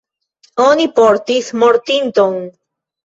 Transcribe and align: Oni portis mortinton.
Oni 0.67 0.87
portis 1.01 1.49
mortinton. 1.65 2.37